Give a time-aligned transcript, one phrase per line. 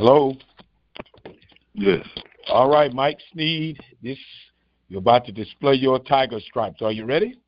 [0.00, 0.34] Hello.
[1.74, 2.06] Yes.
[2.48, 3.78] All right, Mike Sneed.
[4.02, 4.16] This
[4.88, 6.80] you're about to display your tiger stripes.
[6.80, 7.38] Are you ready?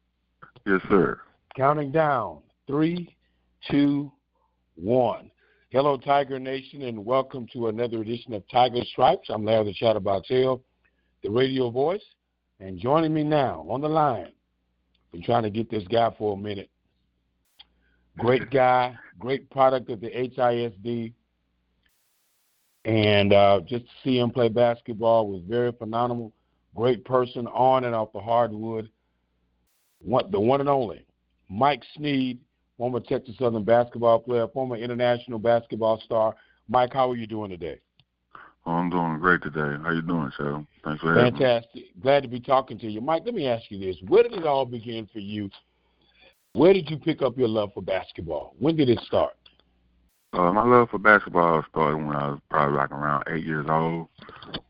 [0.66, 1.18] Yes, sir.
[1.56, 2.40] Counting down.
[2.66, 3.16] Three,
[3.70, 4.12] two,
[4.74, 5.30] one.
[5.70, 9.30] Hello, Tiger Nation, and welcome to another edition of Tiger Stripes.
[9.30, 10.62] I'm Larry the Chattabox Hill,
[11.22, 12.04] the radio voice,
[12.60, 14.30] and joining me now on the line.
[15.10, 16.68] Been trying to get this guy for a minute.
[18.18, 21.14] Great guy, great product of the HISD,
[22.84, 26.32] and uh, just to see him play basketball was very phenomenal.
[26.74, 28.88] Great person on and off the hardwood.
[30.00, 31.04] One, the one and only
[31.48, 32.40] Mike Sneed,
[32.76, 36.34] former Texas Southern basketball player, former international basketball star.
[36.68, 37.78] Mike, how are you doing today?
[38.64, 39.76] Oh, I'm doing great today.
[39.82, 40.64] How you doing, sir?
[40.84, 41.74] Thanks for having Fantastic.
[41.74, 41.80] me.
[41.82, 42.02] Fantastic.
[42.02, 43.00] Glad to be talking to you.
[43.00, 43.96] Mike, let me ask you this.
[44.08, 45.50] Where did it all begin for you?
[46.54, 48.54] Where did you pick up your love for basketball?
[48.58, 49.34] When did it start?
[50.32, 54.08] Uh, my love for basketball started when I was probably like around eight years old.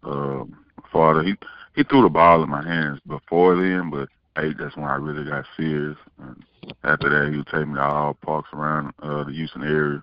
[0.02, 0.44] Uh,
[0.92, 1.34] father, he
[1.76, 4.08] he threw the ball in my hands before then, but
[4.42, 5.96] eight, that's when I really got serious.
[6.18, 6.42] And
[6.82, 10.02] after that, he would take me to all parks around uh, the Houston area,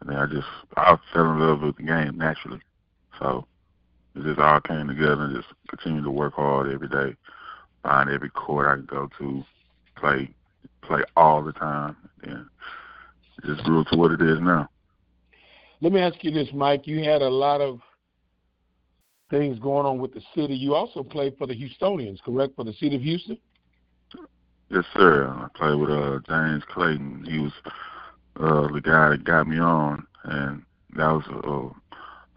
[0.00, 2.60] and then I just I fell in love with the game naturally.
[3.18, 3.46] So
[4.14, 7.16] it just all came together and just continued to work hard every day,
[7.82, 9.44] find every court I could go to,
[9.96, 10.28] play
[10.82, 12.44] play all the time, and
[13.46, 14.68] just grew to what it is now.
[15.84, 16.86] Let me ask you this, Mike.
[16.86, 17.78] You had a lot of
[19.28, 20.54] things going on with the city.
[20.54, 22.56] You also played for the Houstonians, correct?
[22.56, 23.36] For the city of Houston?
[24.70, 25.28] Yes, sir.
[25.28, 27.26] I played with uh James Clayton.
[27.28, 27.52] He was
[28.40, 30.62] uh the guy that got me on and
[30.96, 31.72] that was a uh,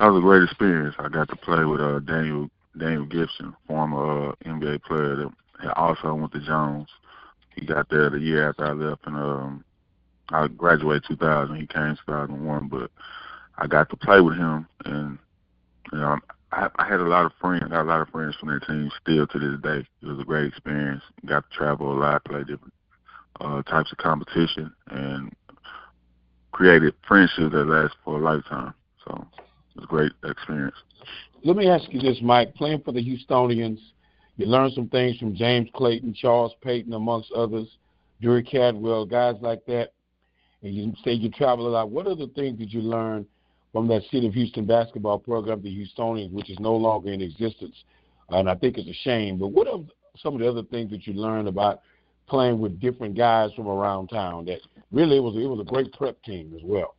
[0.01, 0.95] that was a great experience.
[0.99, 5.71] I got to play with uh Daniel Daniel Gibson, former uh NBA player that had
[5.77, 6.89] also went to Jones.
[7.55, 9.63] He got there the year after I left and um
[10.31, 12.91] I graduated two thousand, he came two thousand one, but
[13.57, 15.17] I got to play with him and
[15.91, 16.17] you know
[16.51, 17.63] I, I had a lot of friends.
[17.65, 19.85] I got a lot of friends from their team still to this day.
[20.01, 21.03] It was a great experience.
[21.25, 22.73] Got to travel a lot, play different
[23.41, 25.33] uh, types of competition, and
[26.51, 28.73] created friendships that last for a lifetime.
[29.05, 30.75] So it was a great experience.
[31.43, 32.55] Let me ask you this, Mike.
[32.55, 33.79] Playing for the Houstonians,
[34.37, 37.67] you learned some things from James Clayton, Charles Payton, amongst others,
[38.21, 39.91] Drury Cadwell, guys like that.
[40.63, 41.91] And you say you travel a lot.
[41.91, 43.25] What other things did you learn
[43.77, 47.75] from that City of Houston basketball program, the Houstonians, which is no longer in existence.
[48.29, 49.37] And I think it's a shame.
[49.37, 49.77] But what are
[50.17, 51.81] some of the other things that you learned about
[52.27, 54.45] playing with different guys from around town?
[54.45, 54.61] That
[54.91, 56.95] really it was it was a great prep team as well.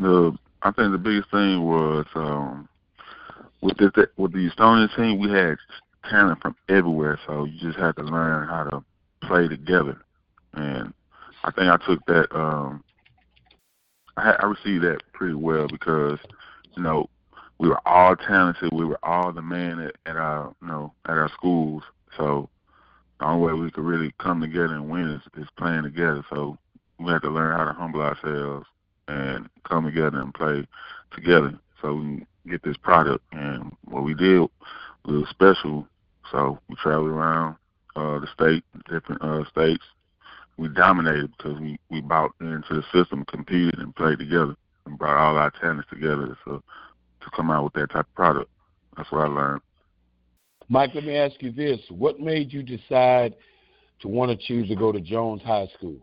[0.00, 2.66] The I think the biggest thing was um,
[3.60, 5.58] with the with the Houstonian team, we had
[6.08, 8.82] talent from everywhere, so you just had to learn how to
[9.26, 9.98] play together.
[10.54, 10.94] And
[11.44, 12.82] I think I took that um,
[14.18, 16.18] I, I received that pretty well because
[16.76, 17.08] you know
[17.58, 18.70] we were all talented.
[18.72, 21.82] We were all the man at, at our you know at our schools.
[22.16, 22.48] So
[23.20, 26.24] the only way we could really come together and win is, is playing together.
[26.30, 26.58] So
[26.98, 28.66] we had to learn how to humble ourselves
[29.08, 30.66] and come together and play
[31.14, 33.24] together so we can get this product.
[33.32, 34.40] And what we did
[35.04, 35.86] was special.
[36.30, 37.56] So we traveled around
[37.96, 39.84] uh, the state, different uh, states,
[40.58, 44.54] we dominated because we we bought into the system, competed, and played together,
[44.84, 46.62] and brought all our talents together So
[47.20, 48.50] to come out with that type of product.
[48.96, 49.62] That's what I learned.
[50.68, 53.34] Mike, let me ask you this: What made you decide
[54.00, 55.96] to want to choose to go to Jones High School?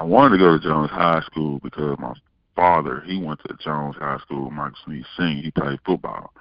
[0.00, 2.14] I wanted to go to Jones High School because my
[2.54, 4.50] father he went to Jones High School.
[4.50, 5.42] Mike Sneed Senior.
[5.42, 6.32] He played football.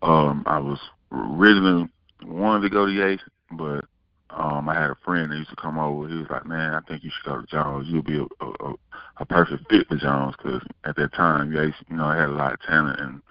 [0.00, 0.78] Um, I was
[1.12, 1.88] originally
[2.24, 3.84] wanted to go to Yates, but
[4.30, 6.08] um, I had a friend that used to come over.
[6.08, 7.86] He was like, "Man, I think you should go to Jones.
[7.88, 8.74] You'll be a, a,
[9.18, 12.32] a perfect fit for Jones." Because at that time, yeah, you know, I had a
[12.32, 13.22] lot of talent, and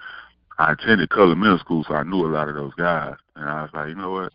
[0.57, 3.15] I attended Cullen Middle School, so I knew a lot of those guys.
[3.35, 4.33] And I was like, you know what?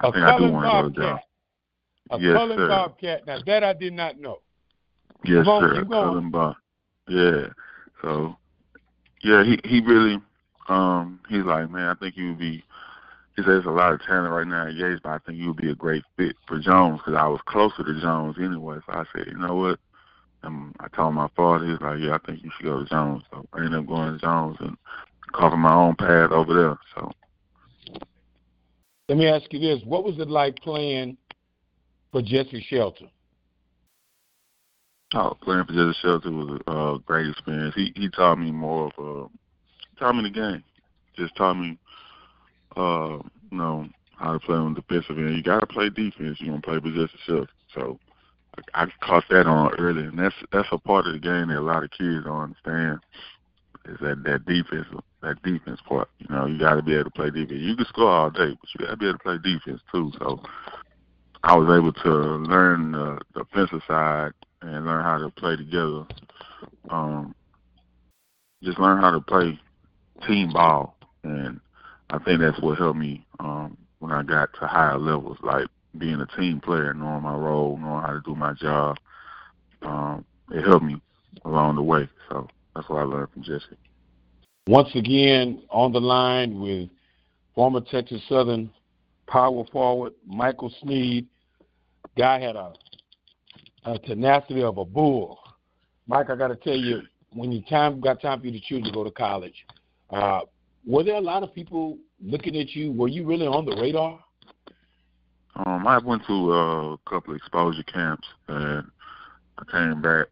[0.00, 1.20] I a think I do want to go to Jones.
[2.10, 2.68] A yes, Cullen sir.
[2.68, 3.26] Bobcat.
[3.26, 4.38] Now that I did not know.
[5.24, 5.84] Yes, on, sir.
[5.84, 6.56] Cullen Bob.
[7.06, 7.48] Yeah.
[8.02, 8.36] So,
[9.22, 10.18] yeah, he he really,
[10.68, 12.64] um, he's like, man, I think you would be
[13.38, 15.48] he says there's a lot of talent right now at Yates, but I think you
[15.48, 18.78] would be a great fit for Jones because I was closer to Jones anyway.
[18.84, 19.78] So I said, you know what?
[20.42, 22.90] And I told my father, he was like, yeah, I think you should go to
[22.90, 23.22] Jones.
[23.30, 24.76] So I ended up going to Jones and
[25.32, 26.78] carving my own path over there.
[26.96, 27.12] So.
[29.08, 31.16] Let me ask you this: What was it like playing
[32.10, 33.08] for Jesse Shelton?
[35.14, 37.74] Oh, playing for Jesse Shelton was a uh, great experience.
[37.76, 39.28] He he taught me more of uh,
[39.98, 40.64] taught me the game.
[41.16, 41.78] Just taught me
[42.76, 43.18] uh,
[43.50, 45.36] you know, how to play on the defensive end.
[45.36, 46.38] You got to play defense.
[46.40, 47.48] You're going to play possession self.
[47.74, 47.98] So
[48.74, 51.60] I caught that on early, and that's that's a part of the game that a
[51.60, 53.00] lot of kids don't understand.
[53.86, 54.86] Is that that defense,
[55.22, 56.08] that defense part?
[56.18, 57.60] You know, you got to be able to play defense.
[57.60, 60.12] You can score all day, but you got to be able to play defense too.
[60.18, 60.42] So
[61.42, 64.32] I was able to learn the, offensive side
[64.62, 66.04] and learn how to play together.
[66.90, 67.34] Um,
[68.62, 69.58] just learn how to play
[70.26, 71.60] team ball, and
[72.10, 75.66] I think that's what helped me um, when I got to higher levels, like
[75.96, 78.96] being a team player, knowing my role, knowing how to do my job.
[79.82, 81.00] Um, it helped me
[81.44, 82.08] along the way.
[82.28, 83.76] So that's what I learned from Jesse.
[84.66, 86.88] Once again, on the line with
[87.54, 88.70] former Texas Southern
[89.26, 91.26] power forward Michael Sneed.
[92.16, 92.72] Guy had a,
[93.84, 95.38] a tenacity of a bull.
[96.06, 97.02] Mike, I got to tell you,
[97.32, 99.66] when you time got time for you to choose to go to college,
[100.10, 100.40] uh,
[100.88, 102.90] were there a lot of people looking at you?
[102.92, 104.18] Were you really on the radar?
[105.54, 108.90] Um, I went to uh, a couple of exposure camps, and
[109.58, 110.28] I came back.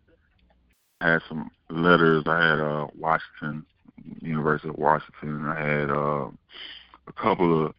[1.02, 2.24] Had some letters.
[2.26, 3.66] I had uh, Washington,
[4.22, 5.46] University of Washington.
[5.46, 6.30] I had uh,
[7.06, 7.74] a couple of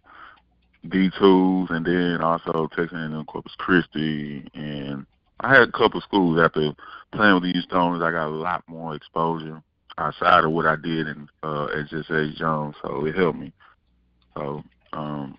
[0.87, 5.07] D twos, and then also Texas A&M Corpus Christi, and
[5.39, 6.73] I had a couple of schools after
[7.11, 8.03] playing with the Houstonians.
[8.03, 9.63] I got a lot more exposure
[9.97, 13.51] outside of what I did in uh, at just H Jones, so it helped me.
[14.35, 14.63] So
[14.93, 15.37] um,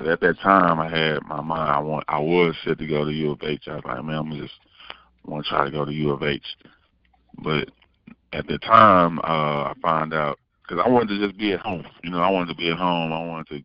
[0.00, 1.70] at that time, I had my mind.
[1.70, 2.04] I want.
[2.08, 3.64] I was set to go to U of H.
[3.66, 4.54] I was like, man, I'm just
[5.24, 6.44] want to try to go to U of H.
[7.42, 7.70] But
[8.32, 11.84] at the time, uh, I found out because I wanted to just be at home.
[12.02, 13.12] You know, I wanted to be at home.
[13.12, 13.64] I wanted to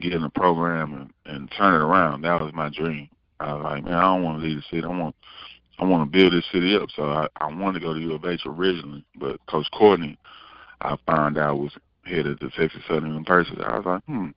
[0.00, 2.22] get in the program and, and turn it around.
[2.22, 3.08] That was my dream.
[3.40, 4.84] I was like, man, I don't want to leave the city.
[4.84, 5.16] I want
[5.78, 6.88] I want to build this city up.
[6.94, 10.18] So I, I wanted to go to U of H originally, but Coach Courtney,
[10.80, 11.72] I found out was
[12.04, 13.62] headed to Texas Southern University.
[13.62, 14.28] I was like, hmm,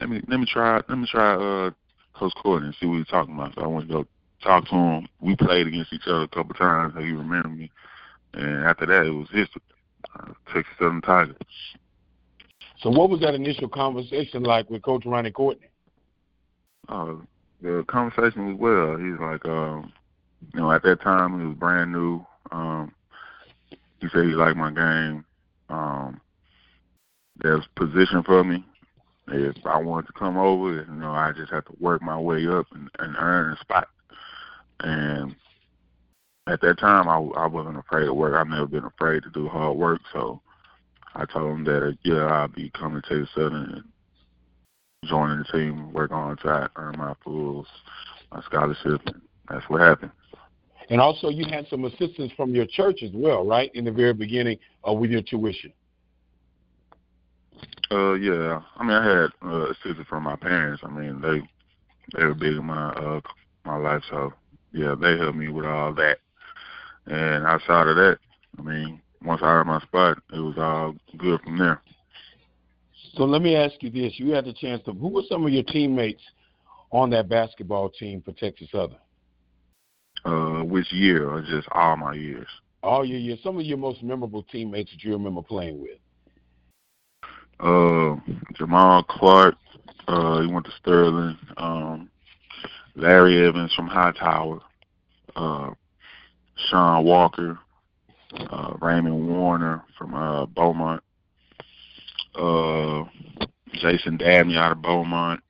[0.00, 1.70] let me let me try let me try uh
[2.14, 3.54] Coach Courtney and see what he's talking about.
[3.54, 4.06] So I went to go
[4.42, 5.08] talk to him.
[5.20, 6.94] We played against each other a couple of times.
[6.94, 7.70] So he remembered me,
[8.34, 9.62] and after that, it was history.
[10.18, 11.36] Uh, Texas Southern Tigers.
[12.80, 15.68] So what was that initial conversation like with Coach Ronnie Courtney?
[16.88, 17.14] Uh,
[17.62, 18.96] the conversation was well.
[18.96, 19.92] He's like, um,
[20.54, 22.24] you know, at that time he was brand new.
[22.50, 22.92] Um,
[24.00, 25.24] he said he liked my game.
[25.68, 26.20] Um,
[27.38, 28.64] there's position for me.
[29.28, 32.46] If I wanted to come over, you know, I just had to work my way
[32.46, 33.88] up and, and earn a spot.
[34.80, 35.34] And
[36.46, 38.34] at that time, I, I wasn't afraid of work.
[38.34, 40.00] I've never been afraid to do hard work.
[40.12, 40.40] So
[41.14, 43.84] I told him that, yeah, I'll be coming to Texas Southern and
[45.08, 47.66] joining the team, work on to earn my full
[48.30, 49.00] my scholarship.
[49.06, 50.12] And that's what happened.
[50.88, 54.12] And also, you had some assistance from your church as well, right, in the very
[54.12, 55.72] beginning uh, with your tuition.
[57.90, 58.60] Uh, yeah.
[58.76, 60.82] I mean, I had uh, assistance from my parents.
[60.84, 61.42] I mean, they
[62.16, 63.20] they were big in my uh
[63.64, 64.32] my life, so
[64.72, 66.18] yeah, they helped me with all that.
[67.06, 68.18] And outside of that,
[68.58, 71.82] I mean, once I earned my spot, it was all good from there.
[73.14, 74.92] So let me ask you this: You had the chance to.
[74.92, 76.22] Who were some of your teammates
[76.90, 78.98] on that basketball team for Texas Southern?
[80.24, 82.48] Uh, which year, or just all my years?
[82.82, 83.38] All your years.
[83.42, 85.98] Some of your most memorable teammates that you remember playing with.
[87.60, 88.16] Uh,
[88.54, 89.54] Jamal Clark.
[90.08, 91.38] Uh, he went to Sterling.
[91.56, 92.10] Um,
[92.96, 94.60] Larry Evans from Hightower.
[95.36, 95.70] Uh,
[96.68, 97.58] Sean Walker
[98.34, 101.02] uh, Raymond Warner from uh, Beaumont,
[102.34, 103.04] uh,
[103.72, 105.40] Jason Dabney out of Beaumont.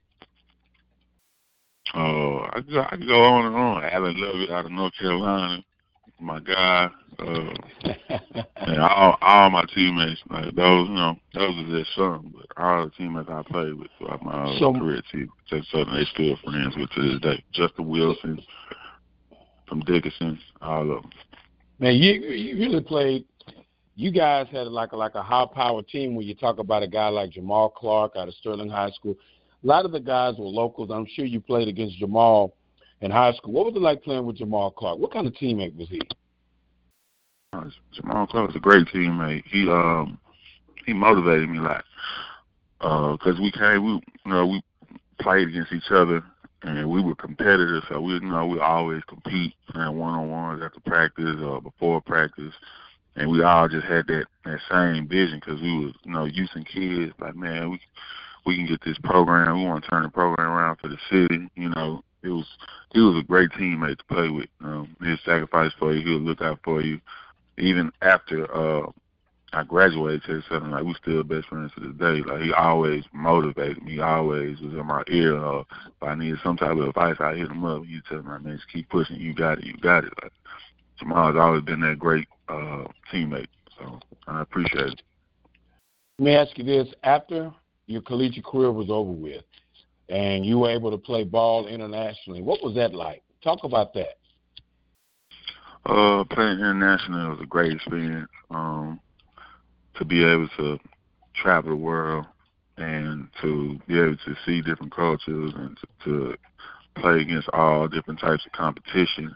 [1.97, 3.85] Uh, I could, I could go on and on.
[3.85, 5.65] Alan Lovett out of North Carolina,
[6.21, 6.91] my guy.
[7.19, 7.55] Uh,
[8.57, 12.85] and all all my teammates, like those, you know, those are just some, but all
[12.85, 16.77] the teammates I played with throughout my so, career, too, Texas Southern, they still friends
[16.77, 17.43] with to this day.
[17.53, 18.43] Justin Wilson
[19.67, 21.11] from Dickinson, all of them.
[21.79, 23.25] Man, you you really played.
[23.95, 26.87] You guys had like a, like a high power team when you talk about a
[26.87, 29.17] guy like Jamal Clark out of Sterling High School.
[29.67, 30.93] A lot of the guys were locals.
[30.93, 32.55] I'm sure you played against Jamal
[33.01, 33.53] in high school.
[33.53, 35.01] What was it like playing with Jamal Clark?
[35.01, 36.01] What kind of teammate was he?
[37.93, 39.43] Jamal Clark was a great teammate.
[39.45, 40.21] He um
[40.87, 41.85] he motivated me a lot
[42.79, 44.63] because uh, we came we you know we
[45.21, 46.23] played against each other
[46.63, 50.63] and we were competitors, so we you know we always compete and one on ones
[50.65, 52.55] after practice or before practice,
[53.17, 56.51] and we all just had that that same vision because we was you know youth
[56.55, 57.81] and kids like man we
[58.47, 61.49] we can get this program, we want to turn the program around for the city,
[61.55, 62.03] you know.
[62.23, 62.47] It was
[62.93, 64.49] he was a great teammate to play with.
[64.61, 67.01] Um, he'd sacrifice for you, he'll look out for you,
[67.59, 68.91] even after uh
[69.53, 72.21] I graduated to something like we still best friends to this day.
[72.29, 75.37] Like he always motivated me, always was in my ear.
[75.39, 77.85] Uh, if I needed some type of advice, I hit him up.
[77.85, 79.17] He tell me, man, just keep pushing.
[79.17, 79.65] You got it.
[79.65, 80.13] You got it.
[80.23, 80.33] Like
[80.99, 83.47] Jamal's always been that great uh, teammate.
[83.79, 85.03] So I appreciate it.
[86.19, 87.53] Let me ask you this: After
[87.87, 89.43] your collegiate career was over with,
[90.09, 93.23] and you were able to play ball internationally, what was that like?
[93.43, 94.19] Talk about that.
[95.85, 98.29] Uh, playing internationally was a great experience.
[98.51, 99.01] Um,
[99.99, 100.79] to be able to
[101.35, 102.27] travel the world
[102.77, 106.37] and to be able to see different cultures and to, to
[107.01, 109.35] play against all different types of competition.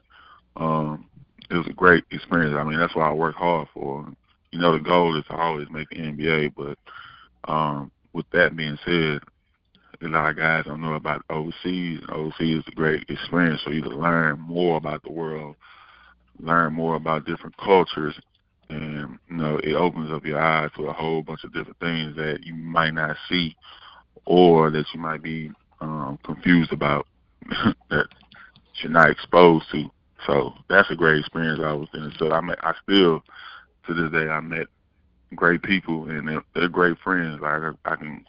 [0.56, 1.06] Um,
[1.50, 2.54] it was a great experience.
[2.58, 4.06] I mean, that's what I work hard for.
[4.50, 6.78] You know, the goal is to always make the NBA, but
[7.50, 9.20] um, with that being said,
[10.02, 12.00] a lot of guys don't know about overseas.
[12.10, 15.56] Overseas is a great experience, so you can learn more about the world,
[16.38, 18.18] learn more about different cultures,
[18.70, 22.16] and you know it opens up your eyes to a whole bunch of different things
[22.16, 23.54] that you might not see
[24.24, 25.50] or that you might be
[25.80, 27.06] um, confused about
[27.90, 28.06] that
[28.82, 29.90] you're not exposed to.
[30.26, 31.60] So that's a great experience.
[31.62, 32.12] I was in.
[32.18, 33.22] So I met, I still
[33.86, 34.66] to this day I met
[35.34, 37.40] great people and they're, they're great friends.
[37.40, 38.24] Like I, I can,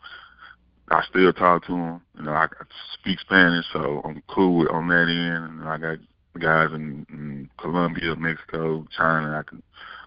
[0.89, 2.01] I still talk to them.
[2.17, 5.61] You know, I, I speak Spanish, so I'm cool with, on that end.
[5.61, 5.97] And I got
[6.39, 9.37] guys in, in Colombia, Mexico, China.
[9.37, 9.61] I can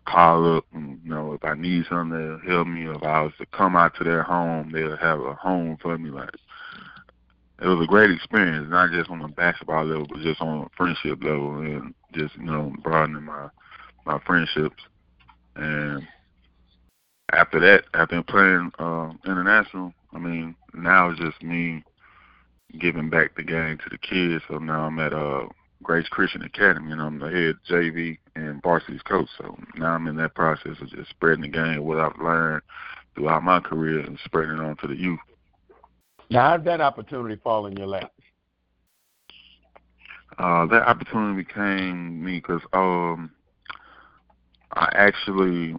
[0.07, 2.89] call up and you know if I need something they'll help me.
[2.89, 6.11] If I was to come out to their home, they'll have a home for me.
[6.11, 6.31] Like
[7.61, 10.71] it was a great experience, not just on the basketball level, but just on a
[10.77, 13.49] friendship level and just you know broadening my
[14.05, 14.83] my friendships.
[15.57, 16.07] And
[17.33, 21.83] after that, after playing uh, international, I mean now it's just me
[22.79, 24.43] giving back the game to the kids.
[24.49, 25.47] So now I'm at uh
[25.83, 29.29] Grace Christian Academy, and I'm the head JV and varsity's coach.
[29.39, 32.63] So now I'm in that process of just spreading the game, what I've learned
[33.15, 35.21] throughout my career, and spreading it on to the youth.
[36.31, 38.13] Now, how did that opportunity fall in your lap?
[40.39, 43.31] Uh, that opportunity came me because um,
[44.73, 45.77] I actually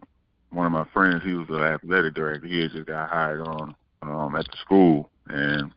[0.56, 2.48] one of my friends, he was the athletic director.
[2.48, 5.72] He had just got hired on um, at the school, and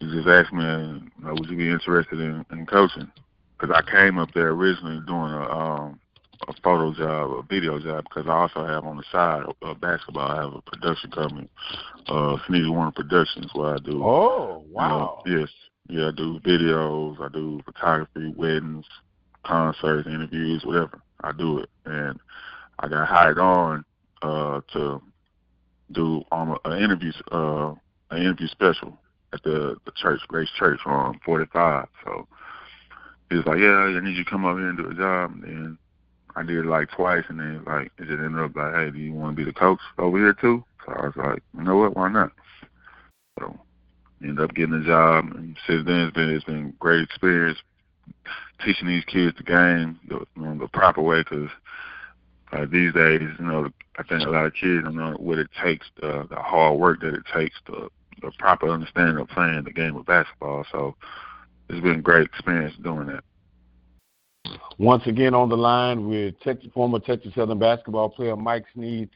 [0.00, 3.10] he just asked me, uh, would you be interested in, in coaching?
[3.58, 6.00] Because I came up there originally doing a um,
[6.48, 10.30] a photo job, a video job, because I also have on the side of basketball.
[10.30, 11.48] I have a production company,
[12.08, 14.02] uh, Sneaky Warner Productions, where I do.
[14.04, 15.22] Oh wow!
[15.24, 15.48] You know, yes,
[15.88, 18.84] yeah, I do videos, I do photography, weddings,
[19.44, 21.00] concerts, interviews, whatever.
[21.22, 22.18] I do it, and
[22.84, 23.82] I got hired on
[24.20, 25.00] uh, to
[25.92, 27.72] do um, an interview, uh,
[28.10, 28.98] an interview special
[29.32, 31.88] at the the church, Grace Church on 45.
[32.04, 32.28] So
[33.30, 35.32] he was like, "Yeah, I need you to come up here and do a job."
[35.44, 35.78] And
[36.36, 38.98] I did it like twice, and then like it just ended up like, "Hey, do
[38.98, 41.76] you want to be the coach over here too?" So I was like, "You know
[41.76, 41.96] what?
[41.96, 42.32] Why not?"
[43.40, 43.58] So
[44.22, 47.58] ended up getting a job, and since then it's been it's been great experience
[48.62, 51.48] teaching these kids the game the, the proper way because
[52.54, 53.68] uh, these days, you know,
[53.98, 57.00] I think a lot of kids don't know what it takes, the, the hard work
[57.00, 57.88] that it takes the,
[58.26, 60.64] a proper understanding of playing the game of basketball.
[60.70, 60.94] So
[61.68, 63.24] it's been a great experience doing that.
[64.78, 69.08] Once again on the line with Texas, former Texas Southern basketball player Mike Sneed.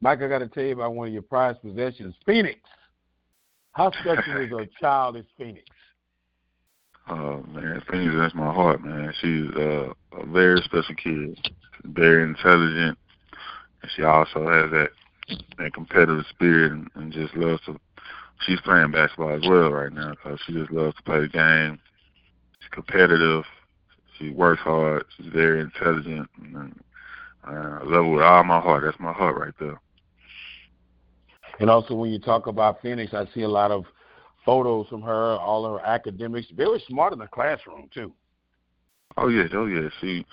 [0.00, 2.60] Mike, I got to tell you about one of your prized possessions, Phoenix.
[3.72, 5.64] How special is a child as Phoenix?
[7.08, 9.12] Oh man, Phoenix, that's my heart, man.
[9.20, 11.38] She's uh, a very special kid,
[11.84, 12.98] very intelligent,
[13.82, 14.88] and she also has that
[15.58, 17.78] that competitive spirit and, and just loves to
[18.40, 21.78] she's playing basketball as well right now because she just loves to play the game.
[22.60, 23.44] She's competitive.
[24.18, 25.04] She works hard.
[25.16, 26.28] She's very intelligent.
[26.42, 26.80] And,
[27.46, 28.82] uh, I love her with all my heart.
[28.84, 29.80] That's my heart right there.
[31.60, 33.84] And also, when you talk about Phoenix, I see a lot of
[34.46, 36.46] photos from her, all her academics.
[36.50, 38.12] Very smart in the classroom too.
[39.18, 39.88] Oh yeah, oh yeah.
[40.00, 40.24] She,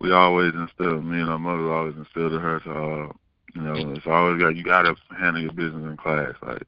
[0.00, 1.04] we always instilled.
[1.04, 2.60] Me and her mother always instilled in her.
[2.60, 3.12] To, uh,
[3.54, 6.34] you know, it's always got you got to handle your business in class.
[6.42, 6.62] Like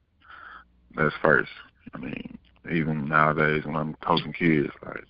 [0.95, 1.51] that's first.
[1.93, 2.37] I mean,
[2.69, 5.05] even nowadays when I'm coaching kids, like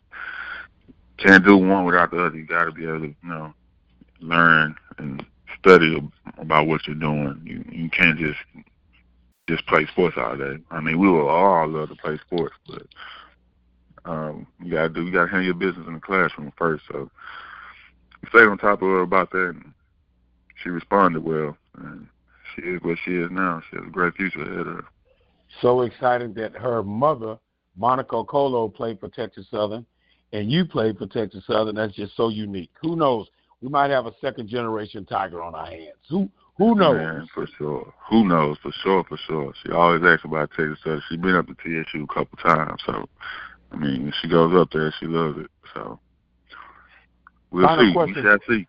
[1.18, 2.38] can't do one without the other.
[2.38, 3.54] You got to be able to, you know,
[4.20, 5.26] learn and
[5.60, 6.02] study
[6.38, 7.42] about what you're doing.
[7.44, 8.40] You you can't just
[9.48, 10.58] just play sports all day.
[10.72, 12.84] I mean, we will all love to play sports, but
[14.06, 16.84] um, you gotta do you gotta handle your business in the classroom first.
[16.92, 17.10] So
[18.22, 19.74] we stayed on top of her about that, and
[20.64, 22.08] she responded well, and
[22.56, 23.62] she is what she is now.
[23.70, 24.86] She has a great future ahead of her
[25.62, 27.38] so excited that her mother,
[27.76, 29.86] Monica Okolo, played for Texas Southern,
[30.34, 31.76] and you played for Texas Southern.
[31.76, 32.72] That's just so unique.
[32.82, 33.28] Who knows?
[33.62, 35.98] We might have a second generation Tiger on our hands.
[36.10, 36.98] Who Who knows?
[36.98, 37.94] Man, for sure.
[38.10, 38.58] Who knows?
[38.64, 39.54] For sure, for sure.
[39.64, 41.02] She always asks about Texas Southern.
[41.08, 43.08] She's been up to TSU a couple times, so
[43.72, 45.52] I mean, she goes up there, she loves it.
[45.74, 46.00] So
[47.52, 47.94] we'll Final see.
[47.94, 48.16] question.
[48.16, 48.68] We shall see.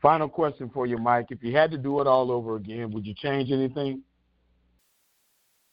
[0.00, 1.26] Final question for you, Mike.
[1.30, 4.02] If you had to do it all over again, would you change anything?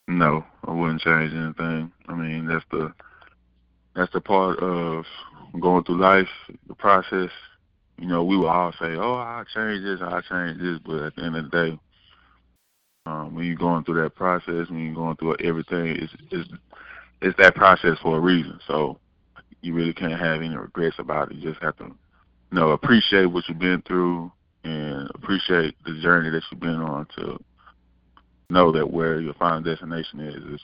[0.07, 1.91] No, I wouldn't change anything.
[2.07, 2.93] I mean, that's the
[3.95, 5.05] that's the part of
[5.59, 6.27] going through life,
[6.67, 7.29] the process.
[8.01, 11.15] You know, we will all say, "Oh, I'll change this, I'll change this," but at
[11.15, 11.79] the end of the day,
[13.05, 16.49] um, when you're going through that process, when you're going through everything, it's it's
[17.21, 18.59] it's that process for a reason.
[18.67, 18.97] So
[19.61, 21.37] you really can't have any regrets about it.
[21.37, 21.93] You just have to, you
[22.51, 24.31] know, appreciate what you've been through
[24.63, 27.37] and appreciate the journey that you've been on to
[28.49, 30.61] know that where your final destination is is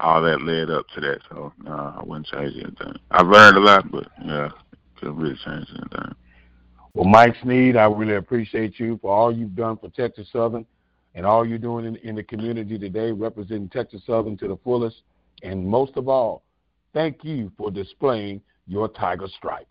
[0.00, 1.20] all that led up to that.
[1.28, 2.98] So no, nah, I wouldn't change anything.
[3.10, 4.48] I've learned a lot, but yeah,
[4.96, 6.14] couldn't really change anything.
[6.94, 10.66] Well, Mike Sneed, I really appreciate you for all you've done for Texas Southern
[11.14, 15.02] and all you're doing in, in the community today, representing Texas Southern to the fullest.
[15.42, 16.42] And most of all,
[16.92, 19.68] thank you for displaying your Tiger stripes.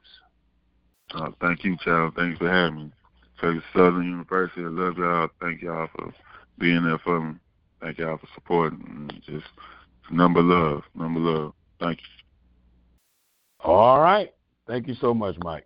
[1.13, 2.13] Uh, thank you, Charles.
[2.16, 2.92] Thanks for having me.
[3.40, 5.28] Texas Southern University, I love y'all.
[5.40, 6.13] Thank y'all for
[6.60, 7.36] being there for me.
[7.82, 9.10] Thank y'all for supporting.
[9.25, 9.46] Just
[10.12, 11.54] number love, number love.
[11.80, 12.06] Thank you.
[13.63, 14.34] All right.
[14.68, 15.66] Thank you so much, Mike.